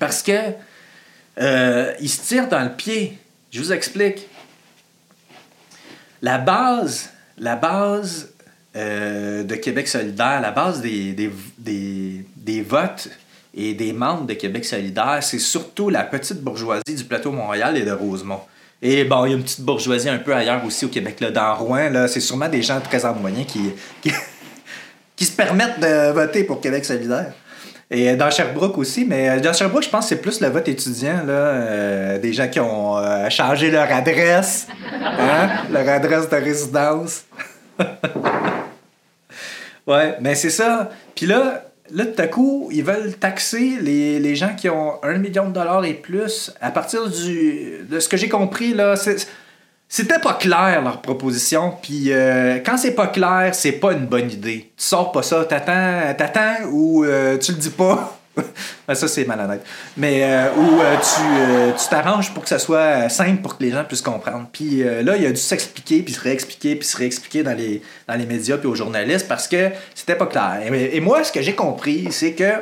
[0.00, 0.32] Parce que
[1.40, 3.18] euh, il se tire dans le pied.
[3.50, 4.28] Je vous explique.
[6.20, 8.30] La base, la base
[8.76, 13.08] euh, de Québec solidaire, la base des, des, des, votes
[13.54, 17.84] et des membres de Québec solidaire, c'est surtout la petite bourgeoisie du plateau Montréal et
[17.84, 18.40] de Rosemont.
[18.82, 21.20] Et bon, il y a une petite bourgeoisie un peu ailleurs aussi au Québec.
[21.20, 23.72] Là, dans Rouen, là, c'est sûrement des gens très en moyen qui,
[25.16, 27.32] qui se permettent de voter pour Québec solidaire.
[27.90, 31.24] Et dans Sherbrooke aussi, mais dans Sherbrooke, je pense que c'est plus le vote étudiant,
[31.26, 34.66] là, euh, des gens qui ont euh, changé leur adresse,
[35.02, 37.24] hein, leur adresse de résidence.
[39.86, 40.90] ouais, mais c'est ça.
[41.14, 45.16] Puis là, là, tout à coup, ils veulent taxer les, les gens qui ont un
[45.16, 49.26] million de dollars et plus à partir du, de ce que j'ai compris, là, c'est-
[49.88, 54.30] c'était pas clair leur proposition, puis euh, quand c'est pas clair, c'est pas une bonne
[54.30, 54.70] idée.
[54.76, 58.18] Tu sors pas ça, t'attends, t'attends ou euh, tu le dis pas?
[58.86, 59.62] Ben, ça c'est malhonnête.
[59.96, 63.62] Mais euh, ou euh, tu euh, tu t'arranges pour que ça soit simple pour que
[63.62, 64.46] les gens puissent comprendre.
[64.52, 67.82] Puis euh, là, il a dû s'expliquer, puis se réexpliquer, puis se réexpliquer dans les,
[68.06, 70.60] dans les médias puis aux journalistes parce que c'était pas clair.
[70.72, 72.52] Et moi, ce que j'ai compris, c'est que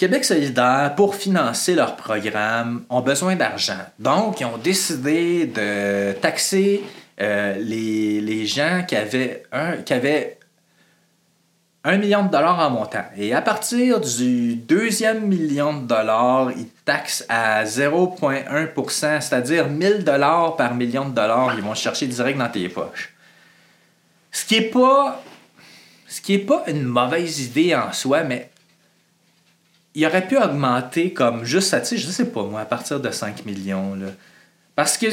[0.00, 3.84] Québec solidaire, pour financer leur programme, ont besoin d'argent.
[3.98, 6.82] Donc, ils ont décidé de taxer
[7.20, 9.92] euh, les, les gens qui avaient, un, qui
[11.98, 13.04] million de dollars en montant.
[13.14, 20.56] Et à partir du deuxième million de dollars, ils taxent à 0,1% c'est-à-dire 1000 dollars
[20.56, 23.12] par million de dollars, ils vont chercher direct dans tes poches.
[24.32, 25.22] Ce qui est pas
[26.08, 28.50] ce qui est pas une mauvaise idée en soi, mais
[29.94, 33.00] il aurait pu augmenter comme juste ça, tu sais, je sais pas moi, à partir
[33.00, 33.94] de 5 millions.
[33.94, 34.06] Là.
[34.76, 35.06] Parce que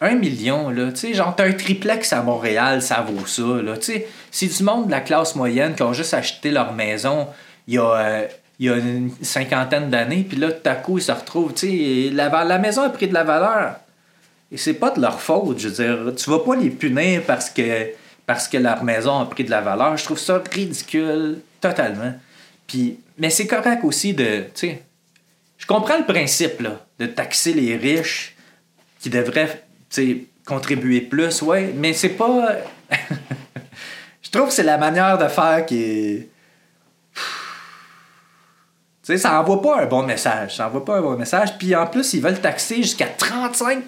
[0.00, 3.76] 1 million, là, tu sais, genre, t'as un triplex à Montréal, ça vaut ça, là.
[3.76, 7.26] Tu sais, c'est du monde de la classe moyenne qui ont juste acheté leur maison
[7.66, 8.26] il y a, euh,
[8.58, 11.68] il y a une cinquantaine d'années, puis là, tout à coup, ils se retrouvent, tu
[11.68, 13.76] sais, la, la maison a pris de la valeur.
[14.52, 16.14] Et c'est pas de leur faute, je veux dire.
[16.16, 17.90] Tu vas pas les punir parce que,
[18.26, 19.96] parce que leur maison a pris de la valeur.
[19.96, 22.12] Je trouve ça ridicule, totalement.
[22.66, 24.82] Puis, mais c'est correct aussi de, tu sais,
[25.58, 28.34] je comprends le principe, là, de taxer les riches
[28.98, 32.56] qui devraient, tu sais, contribuer plus, ouais, mais c'est pas.
[34.22, 36.28] je trouve que c'est la manière de faire qui est.
[39.02, 40.56] Tu sais, ça envoie pas un bon message.
[40.56, 41.58] Ça envoie pas un bon message.
[41.58, 43.84] Puis en plus, ils veulent taxer jusqu'à 35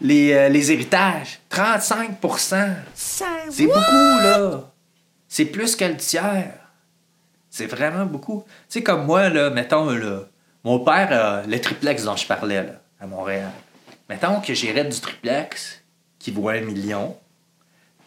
[0.00, 1.40] les, euh, les héritages.
[1.50, 4.70] 35% C'est beaucoup, là.
[5.26, 6.57] C'est plus que le tiers.
[7.50, 8.44] C'est vraiment beaucoup.
[8.46, 10.20] Tu sais, comme moi, là, mettons, là,
[10.64, 13.50] mon père le triplex dont je parlais, là, à Montréal.
[14.08, 15.82] Mettons que j'irais du triplex
[16.18, 17.16] qui vaut un million.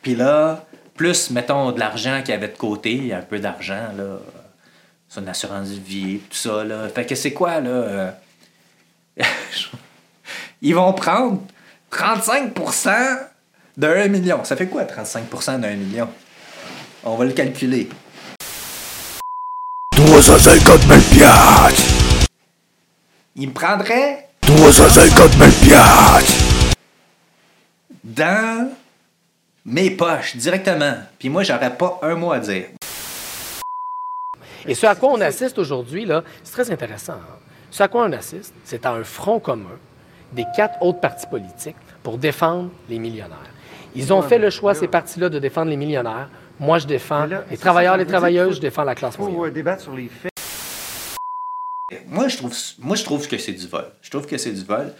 [0.02, 4.18] Puis là, plus, mettons, de l'argent qu'il avait de côté, un peu d'argent, là,
[5.08, 6.88] son assurance vie, tout ça, là.
[6.90, 7.70] Fait que c'est quoi, là?
[7.70, 8.12] euh,
[10.62, 11.42] Ils vont prendre
[11.92, 13.18] 35%
[13.78, 14.44] d'un million.
[14.44, 16.08] Ça fait quoi, 35% d'un million?
[17.04, 17.90] On va le calculer.
[20.22, 22.30] 350 000 piastres!
[23.36, 26.34] Il me prendrait 350 000 piastres!
[28.04, 28.70] dans
[29.66, 30.94] mes poches directement.
[31.18, 32.66] Puis moi, j'aurais pas un mot à dire.
[34.68, 37.14] Et ce à quoi on assiste aujourd'hui, là, c'est très intéressant.
[37.14, 37.38] hein.
[37.72, 39.80] Ce à quoi on assiste, c'est à un front commun
[40.34, 43.50] des quatre autres partis politiques pour défendre les millionnaires.
[43.96, 46.30] Ils ont fait le choix, ces partis-là, de défendre les millionnaires.
[46.62, 49.36] Moi, je défends les travailleurs, les travailleuses, je défends la classe moyenne.
[49.36, 50.32] Pour euh, débattre sur les faits?
[52.08, 53.86] Moi, je trouve, moi, je trouve que c'est du vol.
[54.04, 54.94] Je trouve que c'est du vol.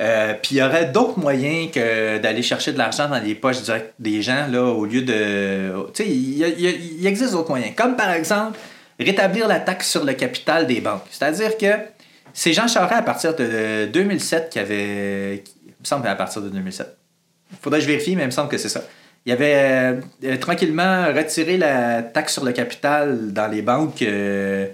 [0.00, 3.62] Euh, Puis il y aurait d'autres moyens que d'aller chercher de l'argent dans les poches
[3.62, 5.72] directes des gens, là, au lieu de.
[5.94, 7.72] Tu sais, il existe d'autres moyens.
[7.76, 8.58] Comme par exemple,
[8.98, 11.04] rétablir la taxe sur le capital des banques.
[11.12, 11.70] C'est-à-dire que
[12.32, 15.44] c'est Jean Charest, à partir de 2007, qui avait.
[15.66, 16.96] Il me semble à partir de 2007.
[17.62, 18.82] Faudrait que je vérifie, mais il me semble que c'est ça.
[19.26, 24.02] Il avait euh, tranquillement retiré la taxe sur le capital dans les banques.
[24.02, 24.66] euh,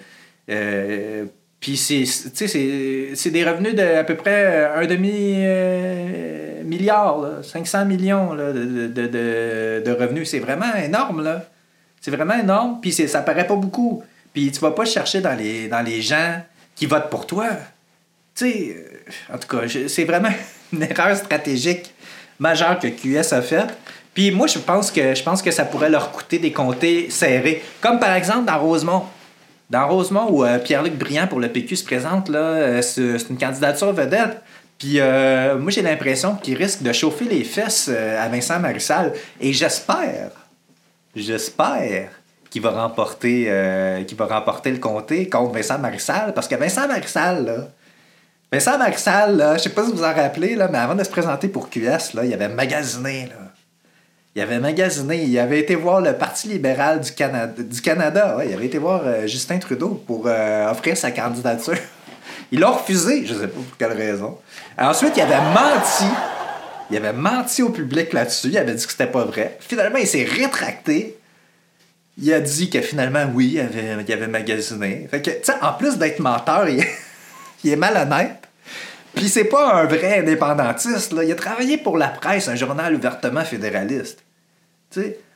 [0.51, 1.25] euh,
[1.59, 7.87] puis c'est, c'est, des revenus de à peu près un demi euh, milliard, là, 500
[7.87, 10.31] millions là, de, de, de- revenus.
[10.31, 11.45] C'est vraiment énorme, là.
[12.01, 12.79] C'est vraiment énorme.
[12.81, 14.05] Puis ça paraît pas beaucoup.
[14.33, 16.41] Puis tu vas pas chercher dans les, dans les gens
[16.77, 17.49] qui votent pour toi.
[18.35, 18.75] Tu
[19.33, 20.33] en tout cas, c'est vraiment
[20.73, 21.93] une erreur stratégique
[22.39, 23.77] majeure que QS a faite.
[24.17, 27.63] Puis moi, je pense que je pense que ça pourrait leur coûter des comtés serrés.
[27.83, 29.03] Comme par exemple dans Rosemont.
[29.69, 33.37] Dans Rosemont, où euh, Pierre-Luc Briand pour le PQ se présente, là, euh, c'est une
[33.37, 34.41] candidature vedette.
[34.79, 39.13] Puis euh, moi, j'ai l'impression qu'il risque de chauffer les fesses à Vincent Marissal.
[39.39, 40.31] Et j'espère,
[41.15, 42.09] j'espère
[42.49, 43.51] qu'il va remporter
[44.17, 46.33] va remporter le comté contre Vincent Marissal.
[46.33, 47.69] Parce que Vincent Marissal, là,
[48.51, 51.05] Vincent Marissal, là, je sais pas si vous vous en rappelez, là, mais avant de
[51.05, 53.27] se présenter pour QS, là, il avait magasiné.
[53.27, 53.46] Là.
[54.37, 55.25] Il avait magasiné.
[55.25, 57.55] Il avait été voir le Parti libéral du Canada.
[57.57, 61.79] Du Canada il avait été voir euh, Justin Trudeau pour euh, offrir sa candidature.
[62.53, 64.39] Il l'a refusé, je sais pas pour quelle raison.
[64.79, 66.05] Ensuite, il avait menti.
[66.91, 68.49] Il avait menti au public là-dessus.
[68.49, 69.57] Il avait dit que c'était pas vrai.
[69.59, 71.19] Finalement, il s'est rétracté.
[72.19, 75.09] Il a dit que finalement, oui, il avait, il avait magasiné.
[75.11, 76.69] Fait tu sais, en plus d'être menteur,
[77.65, 78.47] il, est malhonnête.
[79.15, 81.15] Puis c'est pas un vrai indépendantiste.
[81.21, 84.23] Il a travaillé pour la presse, un journal ouvertement fédéraliste.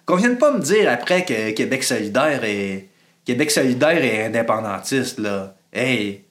[0.07, 2.87] Qu'on vienne pas me dire après que Québec solidaire est
[3.25, 5.55] Québec solidaire est indépendantiste là.
[5.73, 6.25] Hey,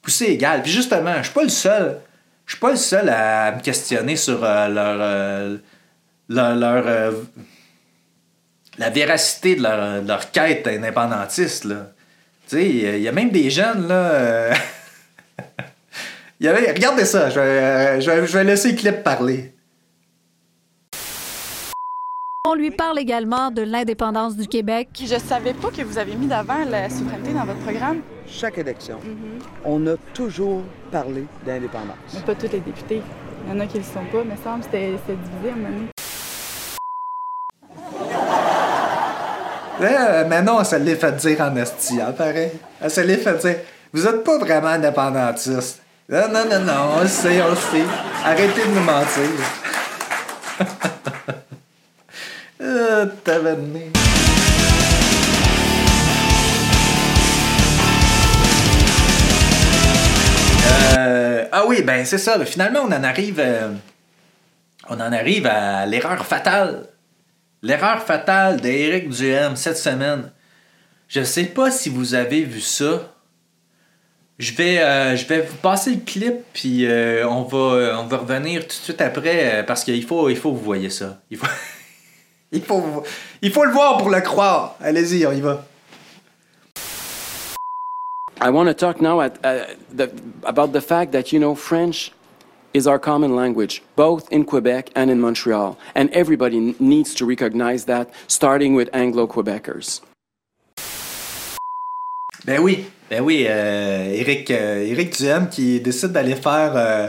[0.00, 0.62] poussé égal.
[0.62, 1.98] Puis justement, je suis pas le seul.
[2.46, 5.56] Je suis pas le seul à me questionner sur euh, leur, euh,
[6.28, 7.12] leur, leur, euh,
[8.78, 11.90] la véracité de leur, leur quête indépendantiste là.
[12.48, 14.50] Tu sais, il y a même des jeunes là.
[16.40, 19.52] regardez ça, je vais, je vais- je vais laisser Clip parler.
[22.48, 24.90] On lui parle également de l'indépendance du Québec.
[25.00, 28.02] Je savais pas que vous avez mis d'avant la souveraineté dans votre programme.
[28.28, 29.00] Chaque élection,
[29.64, 31.96] on a toujours parlé d'indépendance.
[32.14, 33.02] Mais pas tous les députés.
[33.44, 35.56] Il y en a qui le sont pas, mais semble que c'était divisé à un
[35.56, 35.90] moment donné.
[39.80, 42.52] Euh, mais non, elle se l'est fait dire en esti, hein, pareil.
[42.80, 43.56] Elle se l'est fait dire.
[43.92, 45.82] Vous êtes pas vraiment indépendantiste.
[46.08, 47.84] Non, non, non, non, on le sait, on le sait.
[48.24, 49.30] Arrêtez de nous mentir.
[60.96, 62.42] euh, ah oui, ben c'est ça.
[62.44, 63.72] Finalement, on en arrive, euh,
[64.88, 66.88] on en arrive à l'erreur fatale.
[67.62, 70.32] L'erreur fatale d'Éric Duhem cette semaine.
[71.08, 73.12] Je sais pas si vous avez vu ça.
[74.38, 75.16] Je vais, euh,
[75.48, 76.86] vous passer le clip, puis
[77.24, 80.58] on, va, on va revenir tout de suite après, parce qu'il faut, il faut que
[80.58, 81.20] vous voyez ça.
[82.52, 83.04] il, faut,
[83.42, 84.76] il faut le voir pour le croire.
[84.80, 85.64] Allez-y, on y va.
[88.38, 90.10] I want to talk now at, uh, the,
[90.44, 92.12] about the fact that, you know, French
[92.74, 97.86] is our common language, both in Quebec and in Montreal, and everybody needs to recognize
[97.86, 100.02] that, starting with Anglo Quebecers.
[102.44, 107.08] Ben oui, ben oui, euh, Éric, euh, Éric Duhem qui décide d'aller faire euh,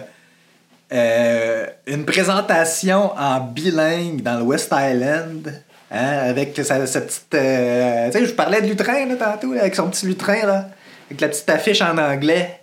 [0.92, 5.62] euh, une présentation en bilingue dans le West Island.
[5.92, 7.34] hein, avec sa, petite.
[7.34, 10.70] euh, tu sais, je vous parlais de lutrin là, tantôt, avec son petit lutrin, là,
[11.08, 12.62] avec la petite affiche en anglais.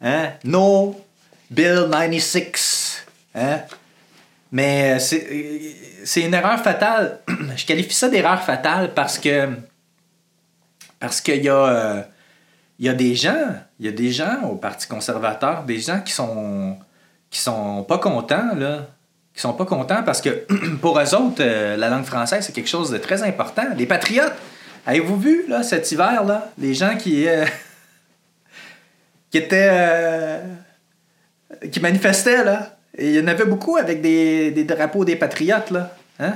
[0.00, 0.30] Hein?
[0.44, 0.98] No
[1.50, 3.04] Bill 96.
[3.34, 3.60] Hein?
[4.52, 4.98] Mais euh,
[6.04, 7.20] c'est une erreur fatale.
[7.56, 9.48] Je qualifie ça d'erreur fatale parce que.
[10.98, 12.06] Parce qu'il y a.
[12.78, 16.00] il y a des gens, il y a des gens au Parti conservateur, des gens
[16.00, 16.78] qui sont
[17.30, 18.88] qui sont pas contents là,
[19.34, 20.46] qui sont pas contents parce que
[20.80, 23.62] pour eux autres euh, la langue française c'est quelque chose de très important.
[23.76, 24.34] Les patriotes,
[24.86, 27.46] avez-vous vu là cet hiver là, les gens qui euh,
[29.30, 30.40] qui étaient euh,
[31.70, 35.70] qui manifestaient là, et il y en avait beaucoup avec des, des drapeaux des patriotes
[35.70, 36.34] là, hein?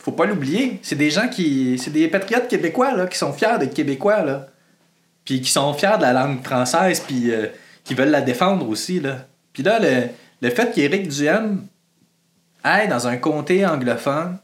[0.00, 3.58] Faut pas l'oublier, c'est des gens qui c'est des patriotes québécois là qui sont fiers
[3.58, 4.46] d'être québécois là
[5.24, 7.30] puis qui sont fiers de la langue française, puis
[7.84, 8.98] qui veulent la défendre aussi.
[8.98, 9.26] Là.
[9.58, 10.02] Puis là, le,
[10.40, 11.66] le fait qu'Éric Duhem
[12.62, 14.38] aille dans un comté anglophone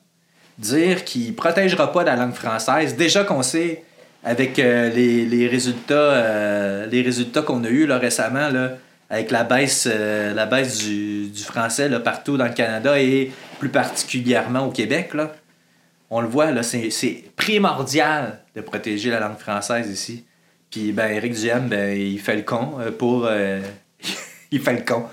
[0.58, 3.84] dire qu'il protégera pas la langue française, déjà qu'on sait
[4.24, 8.72] avec euh, les, les résultats euh, résultats qu'on a eus là, récemment, là,
[9.08, 13.30] avec la baisse, euh, la baisse du, du français là, partout dans le Canada et
[13.60, 15.32] plus particulièrement au Québec, là,
[16.10, 20.24] on le voit, c'est, primordial de protéger la langue française ici.
[20.72, 23.28] Puis ben Éric Duhem, ben, il fait le con pour.
[24.50, 25.04] Il fait le con.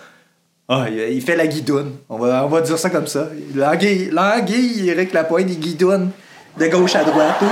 [0.73, 1.97] Ah, il, fait la guidoune.
[2.07, 3.27] On va, on va dire ça comme ça.
[3.53, 6.11] L'anguille, Éric Lapointe, il guidoune
[6.57, 7.43] de gauche à droite.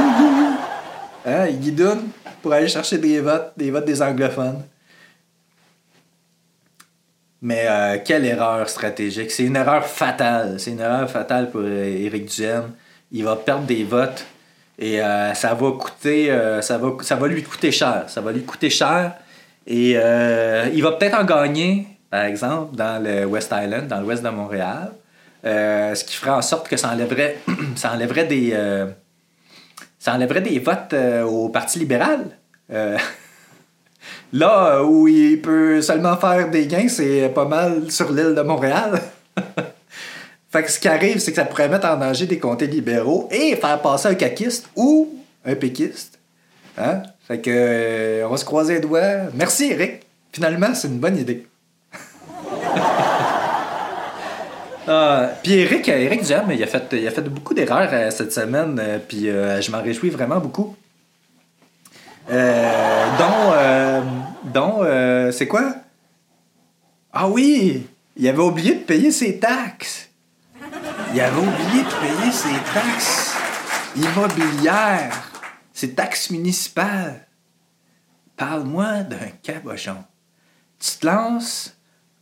[1.26, 2.08] Hein, il guidoune
[2.42, 4.64] pour aller chercher des votes, des votes des anglophones.
[7.42, 9.32] Mais euh, quelle erreur stratégique.
[9.32, 10.60] C'est une erreur fatale.
[10.60, 12.72] C'est une erreur fatale pour euh, Éric Duhem.
[13.12, 14.26] Il va perdre des votes
[14.78, 16.28] et euh, ça va coûter
[16.62, 19.14] ça va ça va lui coûter cher ça va lui coûter cher
[19.70, 24.24] et euh, il va peut-être en gagner par exemple dans le West Island dans l'ouest
[24.24, 24.92] de Montréal
[25.46, 27.38] Euh, ce qui ferait en sorte que ça enlèverait
[27.82, 28.88] ça enlèverait des euh,
[29.98, 30.94] ça enlèverait des votes
[31.26, 32.20] au Parti libéral
[34.34, 39.00] là où il peut seulement faire des gains c'est pas mal sur l'île de Montréal
[40.52, 43.30] Fait que ce qui arrive, c'est que ça pourrait mettre en danger des comtés libéraux
[43.32, 45.14] et faire passer un caquiste ou
[45.46, 46.18] un péquiste.
[46.78, 47.04] Hein?
[47.30, 49.30] Fait que euh, on va se croiser les doigts.
[49.36, 50.02] Merci Eric.
[50.34, 51.48] Finalement, c'est une bonne idée.
[54.92, 58.34] Ah, puis Eric, Eric Duhem, il a fait, il a fait beaucoup d'erreurs euh, cette
[58.34, 60.76] semaine, euh, puis euh, je m'en réjouis vraiment beaucoup.
[62.32, 64.02] Euh, dont, euh,
[64.46, 65.76] dont euh, c'est quoi?
[67.14, 67.88] Ah oui,
[68.18, 70.10] il avait oublié de payer ses taxes.
[71.14, 73.36] Il avait oublié de payer ses taxes
[73.96, 75.32] immobilières,
[75.80, 77.26] ses taxes municipales.
[78.36, 80.04] Parle-moi d'un cabochon.
[80.78, 81.74] Tu te lances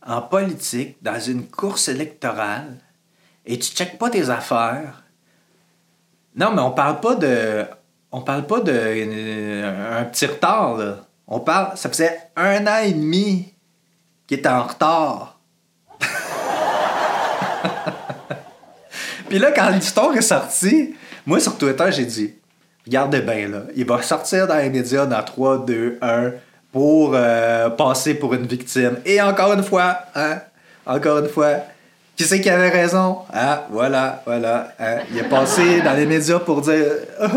[0.06, 2.78] en politique dans une course électorale
[3.44, 5.02] et tu checkes pas tes affaires.
[6.36, 7.66] Non, mais on parle pas de.
[8.12, 11.04] On parle pas de euh, un petit retard, là.
[11.26, 11.76] On parle.
[11.76, 13.52] Ça faisait un an et demi
[14.28, 15.40] qu'il était en retard.
[19.28, 20.94] Puis là, quand l'histoire est sortie,
[21.26, 22.37] moi sur Twitter, j'ai dit
[22.88, 26.30] Regardez bien, là, il va sortir dans les médias dans 3, 2, 1
[26.72, 28.96] pour euh, passer pour une victime.
[29.04, 30.38] Et encore une fois, hein,
[30.86, 31.50] encore une fois,
[32.16, 33.18] qui c'est qui avait raison?
[33.30, 34.72] Ah, voilà, voilà.
[34.80, 36.86] hein, il est passé dans les médias pour dire
[37.20, 37.28] Ah,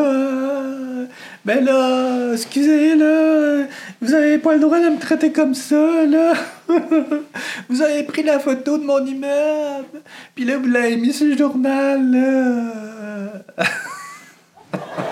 [1.44, 3.66] Ben là, excusez, là,
[4.02, 6.32] vous avez pas le droit de me traiter comme ça, là.
[7.70, 10.00] vous avez pris la photo de mon immeuble,
[10.34, 13.66] puis là, vous l'avez mis sur le journal, là.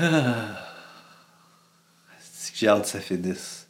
[0.00, 0.68] Ah.
[2.54, 3.66] J'ai hâte que ça finisse.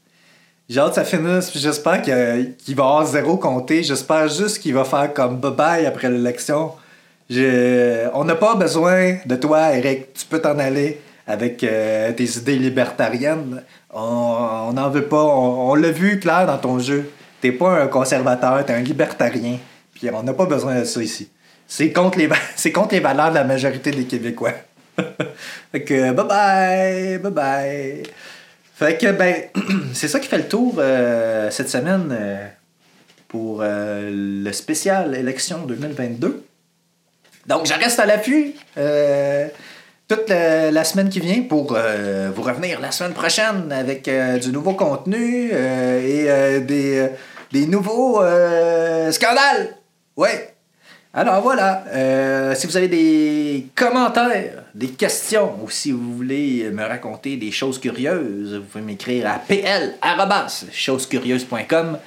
[0.69, 3.83] J'ai hâte que ça finisse, puis j'espère qu'il va avoir zéro compté.
[3.83, 6.73] J'espère juste qu'il va faire comme bye-bye après l'élection.
[7.31, 10.13] On n'a pas besoin de toi, Eric.
[10.15, 13.63] Tu peux t'en aller avec euh, tes idées libertariennes.
[13.93, 15.23] On n'en veut pas.
[15.23, 17.11] On, l'a vu clair dans ton jeu.
[17.41, 19.59] T'es pas un conservateur, t'es un libertarien.
[19.95, 21.31] Puis on n'a pas besoin de ça ici.
[21.67, 22.19] C'est contre,
[22.73, 24.55] contre les valeurs de la majorité des Québécois.
[25.73, 28.03] fait que bye bye, bye bye.
[28.79, 29.35] Fait que ben,
[29.93, 32.47] c'est ça qui fait le tour euh, cette semaine euh,
[33.27, 34.09] pour euh,
[34.45, 36.45] le spécial élection 2022.
[37.47, 38.55] Donc je reste à l'affût.
[40.07, 44.09] Toute la, semaine qui vient pour vous revenir la semaine prochaine avec
[44.41, 47.09] du nouveau contenu et des,
[47.53, 48.23] des nouveaux
[49.11, 49.77] scandales.
[50.17, 50.55] Ouais.
[51.15, 56.85] Alors voilà, euh, si vous avez des commentaires, des questions ou si vous voulez me
[56.85, 61.99] raconter des choses curieuses, vous pouvez m'écrire à pl@chosescurieuses.com.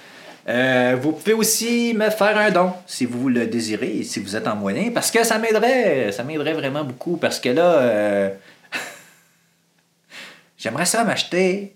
[0.47, 4.47] Euh, vous pouvez aussi me faire un don si vous le désirez si vous êtes
[4.47, 8.29] en moyen parce que ça m'aiderait, ça m'aiderait vraiment beaucoup parce que là euh,
[10.57, 11.75] j'aimerais ça m'acheter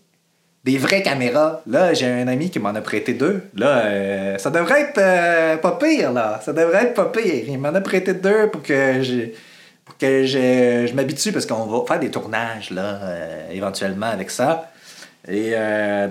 [0.66, 1.62] des vraies caméras.
[1.68, 3.44] Là, j'ai un ami qui m'en a prêté deux.
[3.56, 6.42] Là, euh, ça devrait être euh, pas pire, là.
[6.44, 7.46] Ça devrait être pas pire.
[7.48, 9.30] Il m'en a prêté deux pour que je,
[9.86, 14.32] pour que je, je m'habitue parce qu'on va faire des tournages, là, euh, éventuellement avec
[14.32, 14.72] ça.
[15.28, 15.54] Et,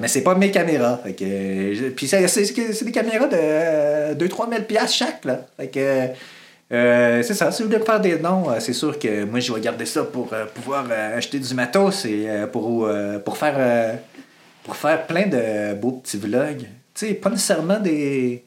[0.00, 0.98] mais c'est pas mes caméras.
[1.04, 2.20] Fait que, puis c'est,
[2.84, 5.46] des caméras de 2-3 000 piastres chaque, là.
[5.56, 9.38] Fait que, c'est ça, si vous voulez me faire des euh, c'est sûr que moi
[9.38, 10.86] je vais garder ça pour pouvoir
[11.16, 12.90] acheter du matos et pour,
[13.24, 14.00] pour faire
[14.64, 16.66] pour faire plein de beaux petits vlogs.
[16.94, 18.44] Tu sais, pas nécessairement des,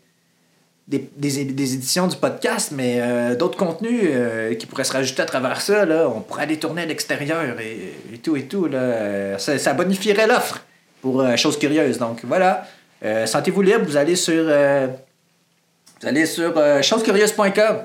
[0.88, 5.26] des, des, éditions du podcast, mais euh, d'autres contenus euh, qui pourraient se rajouter à
[5.26, 5.86] travers ça.
[5.86, 6.10] Là.
[6.14, 8.68] On pourrait aller tourner à l'extérieur et, et tout et tout.
[8.68, 9.38] Là.
[9.38, 10.66] Ça, bonifierait l'offre
[11.02, 12.00] pour euh, Choses Curieuses.
[12.00, 12.66] Donc voilà,
[13.26, 17.78] sentez-vous libre, vous allez sur, vous allez sur chosescurieuses.com.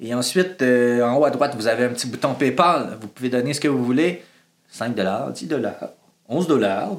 [0.00, 2.96] Et ensuite, en haut à droite, vous avez un petit bouton PayPal.
[3.00, 4.22] Vous pouvez donner ce que vous voulez.
[4.70, 5.48] 5 10
[6.30, 6.46] 11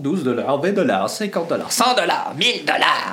[0.01, 1.85] 12 20 50 100
[2.35, 2.47] 1000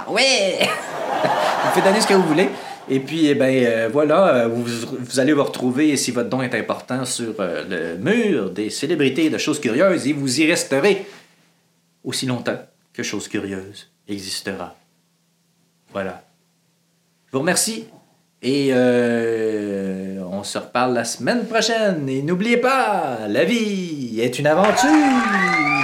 [0.09, 0.59] ouais!
[0.61, 2.49] vous pouvez donner ce que vous voulez.
[2.89, 6.55] Et puis, eh ben, euh, voilà, euh, vous, allez vous retrouver, si votre don est
[6.55, 11.05] important, sur euh, le mur des célébrités de choses curieuses et vous y resterez
[12.05, 12.59] aussi longtemps
[12.93, 14.75] que Choses Curieuses existera.
[15.93, 16.23] Voilà.
[17.27, 17.87] Je vous remercie
[18.41, 22.09] et on se reparle la semaine prochaine.
[22.09, 25.76] Et n'oubliez pas, la vie est une aventure!